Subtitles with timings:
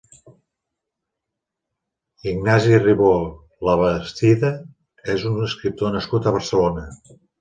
[2.31, 3.09] Ignasi Ribó
[3.67, 4.51] Labastida
[5.17, 6.89] és un escriptor nascut a Barcelona.